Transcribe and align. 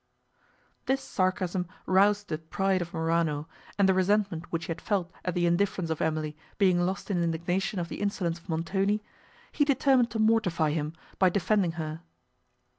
This 0.87 0.99
sarcasm 0.99 1.67
roused 1.85 2.29
the 2.29 2.39
pride 2.39 2.81
of 2.81 2.91
Morano, 2.91 3.47
and 3.77 3.87
the 3.87 3.93
resentment 3.93 4.51
which 4.51 4.65
he 4.65 4.71
had 4.71 4.81
felt 4.81 5.11
at 5.23 5.35
the 5.35 5.45
indifference 5.45 5.91
of 5.91 6.01
Emily, 6.01 6.35
being 6.57 6.81
lost 6.81 7.11
in 7.11 7.21
indignation 7.23 7.77
of 7.77 7.87
the 7.87 8.01
insolence 8.01 8.39
of 8.39 8.49
Montoni, 8.49 9.03
he 9.51 9.63
determined 9.63 10.09
to 10.09 10.17
mortify 10.17 10.71
him, 10.71 10.93
by 11.19 11.29
defending 11.29 11.73
her. 11.73 12.01